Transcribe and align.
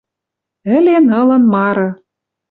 Ӹлен 0.75 1.05
ылын 1.19 1.43
мары. 1.53 1.89